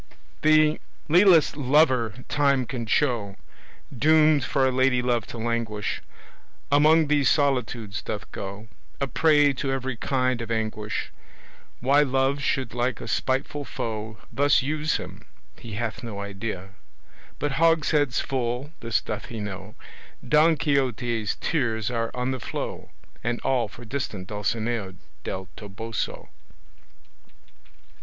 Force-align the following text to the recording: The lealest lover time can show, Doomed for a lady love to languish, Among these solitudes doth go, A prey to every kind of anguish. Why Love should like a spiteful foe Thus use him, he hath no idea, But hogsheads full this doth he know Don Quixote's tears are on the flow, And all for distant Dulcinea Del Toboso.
The 0.41 0.79
lealest 1.09 1.55
lover 1.55 2.23
time 2.27 2.65
can 2.65 2.87
show, 2.87 3.35
Doomed 3.95 4.43
for 4.43 4.65
a 4.67 4.71
lady 4.71 4.99
love 4.99 5.27
to 5.27 5.37
languish, 5.37 6.01
Among 6.71 7.05
these 7.05 7.29
solitudes 7.29 8.01
doth 8.01 8.31
go, 8.31 8.67
A 8.99 9.05
prey 9.05 9.53
to 9.53 9.71
every 9.71 9.95
kind 9.95 10.41
of 10.41 10.49
anguish. 10.49 11.11
Why 11.81 12.01
Love 12.01 12.39
should 12.41 12.73
like 12.73 12.99
a 12.99 13.07
spiteful 13.07 13.63
foe 13.63 14.17
Thus 14.33 14.63
use 14.63 14.97
him, 14.97 15.23
he 15.59 15.73
hath 15.73 16.01
no 16.01 16.19
idea, 16.19 16.69
But 17.37 17.51
hogsheads 17.61 18.21
full 18.21 18.71
this 18.79 19.01
doth 19.01 19.25
he 19.25 19.39
know 19.39 19.75
Don 20.27 20.57
Quixote's 20.57 21.35
tears 21.39 21.91
are 21.91 22.09
on 22.15 22.31
the 22.31 22.39
flow, 22.39 22.89
And 23.23 23.39
all 23.41 23.67
for 23.67 23.85
distant 23.85 24.27
Dulcinea 24.29 24.95
Del 25.23 25.47
Toboso. 25.55 26.29